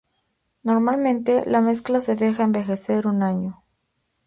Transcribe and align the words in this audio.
Normalmente, 0.63 1.43
la 1.45 1.61
mezcla 1.61 2.01
se 2.01 2.15
deja 2.15 2.41
envejecer 2.41 3.05
un 3.05 3.21
año. 3.21 3.61